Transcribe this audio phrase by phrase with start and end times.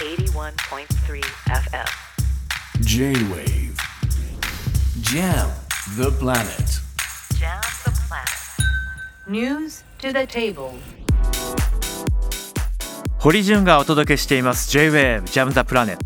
[0.00, 1.84] 81.3 FM
[2.80, 3.76] J-Wave
[5.02, 5.50] Jam
[5.98, 6.80] the planet
[7.38, 10.72] Jam the planet News to the table
[13.18, 15.98] 堀潤がお届けしています J-Wave Jam the Planet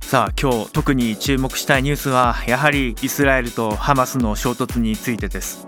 [0.00, 5.66] さあ今日特に注目したいニュースはやはりイスラエルとハマスの衝突についてです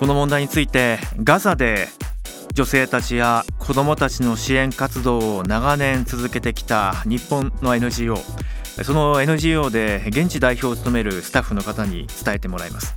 [0.00, 1.86] この問題についてガザで
[2.56, 8.16] 女性たちや子どもたちの支援活動を長年続けてきた日本の NGO
[8.82, 12.96] その NGO で現地代表を務めるスタッフの方に伝えてもらいます。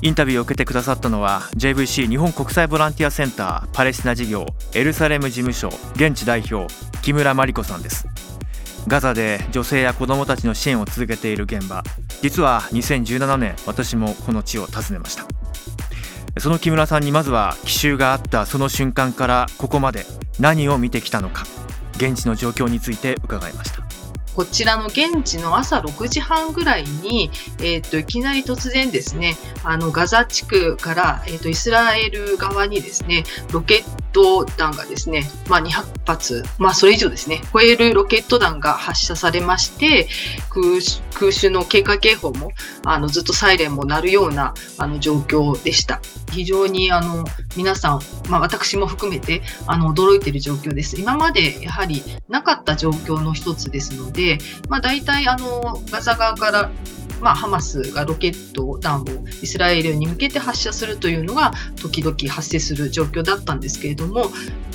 [0.00, 6.66] インタビューを受けてくださったのは JVC 日本国際ボランティアセンターパレスチナ事業エルサレム事務所現地代表
[7.02, 8.08] 木村真理子さんです。
[8.88, 11.82] ガザで女性や子どもたちの支援を続けている現場。
[12.22, 15.39] 実は2017年私もこの地を訪ねました。
[16.38, 20.04] その木村さんにまずは奇襲があったその瞬間からここまで
[20.38, 21.44] 何を見てきたのか
[21.96, 23.80] 現地の状況について伺いました。
[24.34, 40.08] こちらの現地の朝6時半ぐらいに、えー、といきなり突然ですねあのガザ地区から、えー、とイスラエル側にですねロケット弾がですね、まあ、200発、まあ、それ以上ですね超えるロケット弾が発射されまして
[40.50, 40.80] 空
[41.14, 42.52] 空襲の警戒警報も
[42.84, 46.00] あのずっとサイレンも鳴るようなあの状況でした。
[46.32, 47.24] 非常にあの
[47.56, 50.98] 皆さん、まあ、私も含めてあの驚いている状況です。
[50.98, 56.70] 今までやはりなかった状況の一つですので、まあ、大体あのガザ側から
[57.20, 59.04] まあ、ハマスがロケット弾を
[59.42, 64.26] イスラエルに向けて発射するというのが時々発生する状況だったんですけれども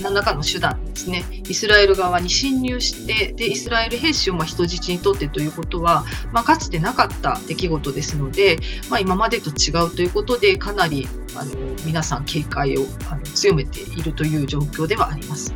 [0.01, 8.57] 何らかの手段ですねイスラエル側に侵入してでイスラエル兵士をま人質にとってということは、まあ、かつてなかった出来事ですので、
[8.89, 11.51] まあ、今までと違うということでかなりあの
[11.85, 15.53] 皆さん警戒をあの強めているという状況ではあります。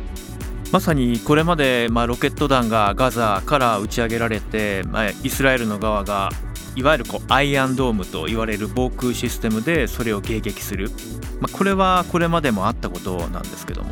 [0.72, 6.30] まさにこれまで、まあ、ロケット弾がガザから打ち上げられて、まあ、イスラエルの側が
[6.76, 10.90] いわゆるこうアイアンドームと言われる防空システムでそれを迎撃する、
[11.40, 13.90] まあ、これはこれまでもあったことなんですけども。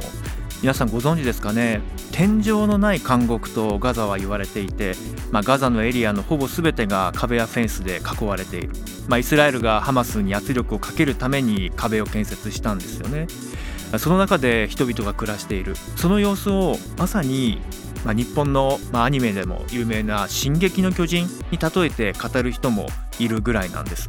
[0.61, 1.81] 皆さんご存知ですかね？
[2.11, 4.97] 天井のない監獄とガザは言われていて、
[5.31, 8.71] まあ、ガザのエリアのほぼ全てが壁やフェンスで囲われている、
[9.07, 13.29] まあ、イスラエルがハマスに圧力をかけるために壁を建設したんですよね。
[13.99, 15.77] その中で人々が暮らしている。
[15.95, 17.61] その様子をまさに
[18.09, 22.89] まあ、日本の、まあ、アニメでも有名な「進撃の巨人」に例えて語る人も
[23.19, 24.09] いるぐらいなんです。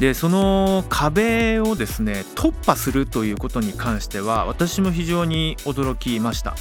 [0.00, 6.54] でその壁をですね突破するということに関しては私も非常に驚きました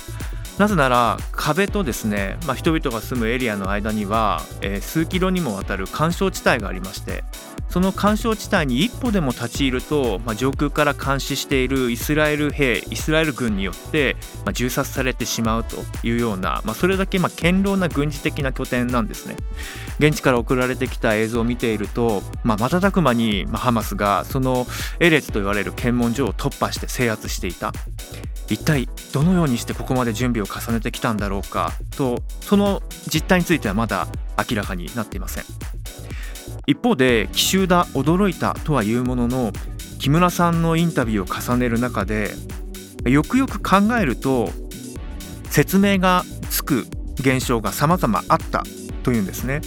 [0.58, 7.26] なぜなら壁とですね、まあ、人々が住むエリアの間には、えー、数キロにもわたる干渉地帯がありまして
[7.70, 14.16] その干渉地帯に一歩でも立ち入ると、まあ、上空から監視しているイスラエル兵イスラエル軍によって、
[14.46, 15.78] まあ、銃殺されてしまうと
[16.08, 19.36] いうような、まあ、それだけまあ堅牢な軍事的な拠点なんですね。
[20.00, 24.68] 現地から送られてきた映像を見ていると、まあ、瞬く間に、ハマスがその
[25.00, 27.72] エレツと言われる検問所を突破して制圧していた。
[28.50, 34.08] 一体どのようにしてここまで準備を重ねてきたんだろうかとその実態についてはまだ
[34.50, 35.75] 明らかになっていません。
[36.68, 39.52] 一方で奇襲だ驚いたとはいうものの
[40.00, 42.32] 木村さんのインタビューを重ねる中で
[43.06, 44.50] よくよく考えると
[45.50, 46.86] 説明がつく
[47.20, 48.64] 現象が様々あった
[49.04, 49.62] というんですね。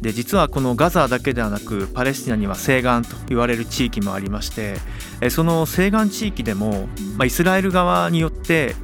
[0.00, 4.74] で実はこのガザだけではなくパレスチナには西岸と言われる地域もありまして
[5.30, 8.74] その西岸地域でも、まあ、イスラエル側によって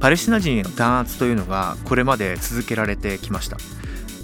[0.00, 3.56] パレスチナ人への弾圧というのがこれまで続けられてきました。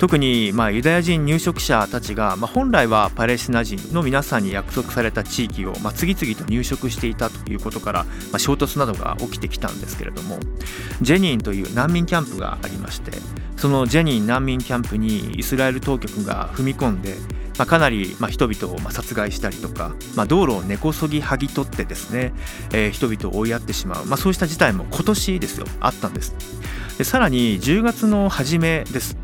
[0.00, 10.38] 特にまあユダヤ人入植者たちが、まあ、本来はパレスチナ人の皆さんに約束された地域を、まあ、次々と入植していたということから、まあ、衝突などが起きてきたんですけれども
[11.02, 13.12] ジェニンという難民キャンプがありまして
[13.58, 17.16] そのジェニン難民キャンプにイスラエル当局が踏み込んで、
[17.58, 22.32] まあ、かなりま人々をま殺害したりとか、まあ、道路を根こそぎ剥ぎ取ってですね、
[22.72, 26.34] え、人々を追いやってしまう、まあ、そうした事態も今年ですよあったんです。
[26.96, 29.19] でさらに10月の初めです。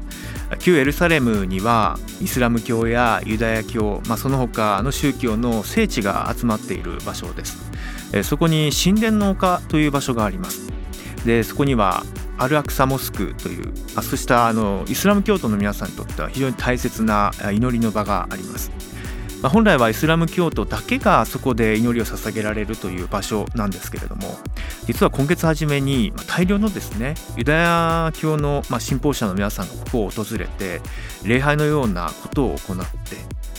[0.58, 7.58] 旧エルサレムにはイスラム教やユダヤ教、まあ、その他の宗教の聖地が集まっている場所です。
[8.22, 10.72] そこに神殿の丘という場所があります。
[11.24, 12.04] でそこには
[12.38, 13.72] アルアクサモスクという
[14.02, 18.70] そうしたあのイスラム教徒の皆さんにとっては非常に大切な祈りの場があります。
[19.46, 24.22] まあ、本来はイスラム教徒だけがそこで祈りを捧げられるという場所なんですけれども
[24.86, 30.80] 実は今月初めに大量のですねユダヤ教のま信奉者の皆さんがここを訪れて
[31.24, 32.76] 礼拝のようなことを行っ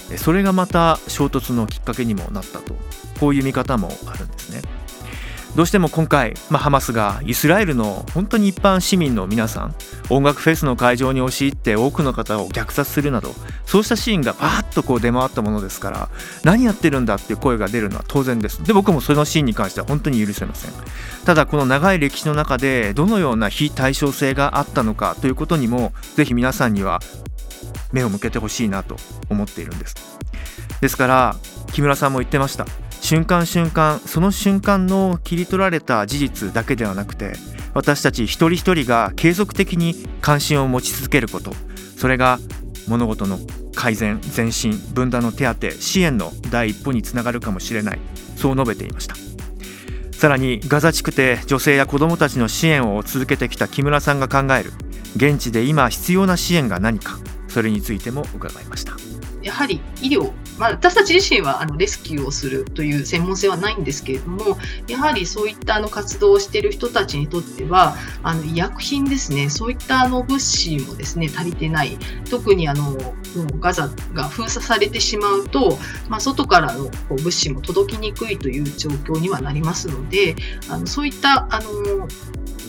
[0.10, 2.76] てそれがまた衝突のきっかけにもなったと
[3.22, 4.62] こういう見方もあるんですね。
[5.58, 9.76] どうしても今回、まあ、ハマスがイスラエルの本当に一般市民の皆さん
[10.12, 13.32] 音楽フェスの会場に押し入って多くの方を虐殺するなど
[13.66, 16.10] そうしたシーンがバーッとこう出回ったものですから
[16.44, 18.64] 何やってるんだっていう声が出るのは当然です。
[18.64, 20.72] で僕もそのシーンに関しては本当に許せません。
[21.26, 27.00] ただこの長い歴史の中でどのような非対称性があったのかということにもぜひ皆さんには
[27.92, 28.98] 目を向けてほしいなと
[29.32, 29.96] 思っているんです。
[30.82, 31.36] ですから
[31.74, 32.87] 木村さんも言ってました。
[33.08, 37.36] 瞬間瞬間その瞬間の切り取られた事実だけではなくて
[37.74, 41.54] 私たち一人一人が継続的に関心を持ち続けること。
[41.96, 42.38] それが
[42.86, 43.40] 物事の
[43.74, 48.00] 改善前進分断の手当支援の第一歩につながるかもしれない。
[48.36, 49.16] そう述べていました。
[50.12, 54.74] さらにガザ地区で女性や子どもたちの支援を続けてきた木村さんが考える
[55.16, 59.07] 現地で今必要な支援が何かそれについても伺いました。
[59.48, 64.58] やはり医療まあ、私たち自身はあのレスキューをするという専門性はないんですけれども
[64.88, 71.98] やはりそういったあの活動をしている人たちにとってはあの医薬品ですねそういったあの物資もですね足りてない
[72.30, 72.98] 特にあの
[73.60, 75.78] ガザが封鎖されてしまうと、
[76.10, 80.36] まあ、外からのこう物資も届きにくいという状況にはなりますので
[80.70, 82.08] あのそういったあの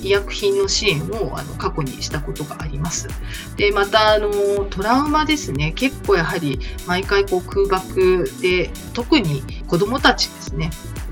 [0.03, 3.09] 医薬品の支援をあの過去にしたことがあります。
[3.57, 4.31] でまたあの
[4.71, 10.71] トラウマですね結構やはり毎回こう空爆で特に子どもたちですね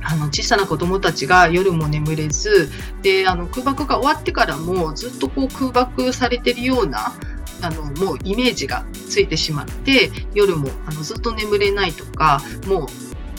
[0.08, 2.70] あの小さな子どもたちが夜も眠れず
[3.02, 7.12] であの空爆が終わってからもずっとこう空爆されてるような
[7.62, 12.86] あのもうイメージがついてしまって夜もあのずっと眠れないとかもう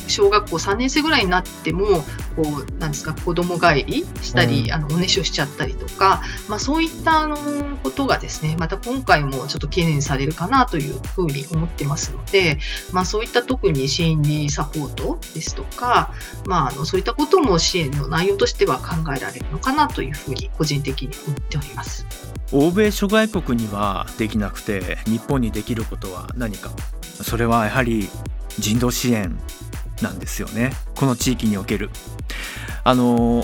[0.09, 2.03] 小学校3年生ぐらいになっても
[2.35, 7.37] こうなんですか子供帰りしたり、うん、あのおねしょしちゃったりとか、まあ、そういったあの
[7.83, 12.59] ことがですねまた今回もちょっと懸念されるかなというふうに思ってますので、
[12.91, 16.13] まあ、そういった特に心理サポートですとか、
[16.45, 22.05] まあ、あのそういったことも支援の内容としては考えられるのかなというふうに個人的に思っております。
[22.53, 26.71] 欧米諸外国にはできなくて日本にできることは何か
[27.21, 28.07] それはやはり
[28.57, 29.37] 人道支援
[30.01, 30.71] なんですよね。
[30.95, 31.89] この地域における。
[32.83, 33.43] あの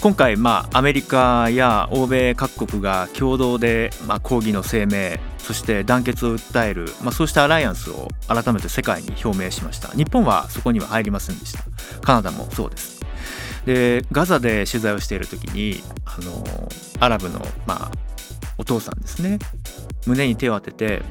[0.00, 9.88] 今回、まあ、アメリカや欧米各国が共同で、まあ、抗議の声明そして団結を訴える、まあ、そうしたアライアンスを改めて世界に表明しました。
[9.88, 11.64] 日本はそこには入りませんでした。
[12.02, 13.00] カナダもそうです。
[13.64, 16.44] でガザで取材をしている時にあの
[17.00, 17.90] アラブの、まあ、
[18.58, 19.38] お父さんですね。
[20.06, 21.02] 胸に手を当てて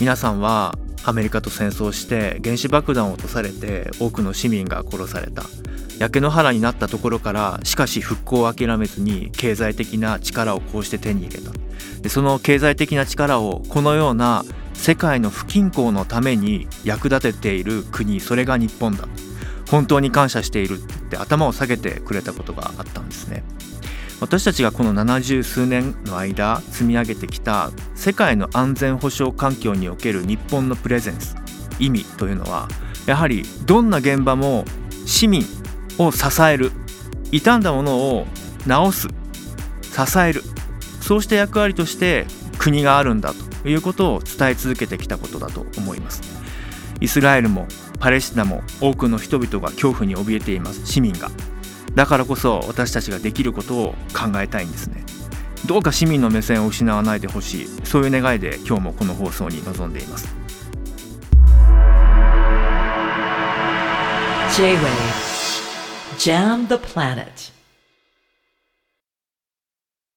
[0.00, 0.74] 皆さんは
[1.04, 5.44] アメリカと戦争して原子爆弾を落とされて多くの市民が殺された。
[5.98, 11.52] 焼け野原になったところからしかし復興を諦めずに経済的な力をこうして手に入れた。
[12.00, 14.44] でその経済的な力をこのような
[14.74, 19.06] 世界の不均衡のために役立てている国それが日本だ。
[19.70, 23.42] 本当に感謝しているって頭を下げてくれたことがあったんですね。
[24.22, 31.34] 私たちがこの70数年の間積み上げてきた世界の安全保障環境における日本のプレゼンス
[31.80, 32.68] 意味というのは
[33.06, 34.64] やはりどんな現場も
[35.06, 35.42] 市民
[35.98, 36.70] を支える
[37.32, 38.26] 傷んだものを
[38.64, 39.08] 直す
[39.82, 40.42] 支える
[41.00, 42.26] そうした役割として
[42.58, 46.22] 国があるんだということを伝え続けてきたことだと思います。
[47.00, 47.66] イスラエルも
[47.98, 50.86] パレスチナも多くの人々が恐怖に怯えています。
[50.86, 51.28] 市民が
[51.94, 55.04] だからこそ私たちができることを考えたいんですね。
[55.66, 57.68] どうか市民の目線を失わないでほしい。
[57.84, 60.34] そういう願いで今日もこの放送に臨んでいます。
[64.56, 64.78] J-Wave.
[66.18, 67.61] Jam the Planet.